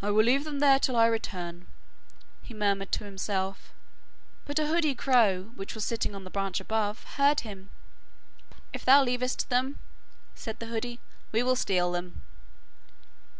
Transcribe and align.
'I 0.00 0.12
will 0.12 0.24
leave 0.24 0.44
them 0.44 0.60
there 0.60 0.78
till 0.78 0.94
I 0.94 1.06
return,' 1.08 1.66
he 2.40 2.54
murmured 2.54 2.92
to 2.92 3.04
himself, 3.04 3.72
but 4.44 4.60
a 4.60 4.68
hoodie 4.68 4.94
crow, 4.94 5.50
which 5.56 5.74
was 5.74 5.84
sitting 5.84 6.14
on 6.14 6.24
a 6.24 6.30
branch 6.30 6.60
above, 6.60 7.02
heard 7.16 7.40
him. 7.40 7.70
'If 8.72 8.84
thou 8.84 9.02
leavest 9.02 9.48
them,' 9.48 9.80
said 10.36 10.60
the 10.60 10.66
hoodie, 10.66 11.00
'we 11.32 11.42
will 11.42 11.56
steal 11.56 11.90
them. 11.90 12.22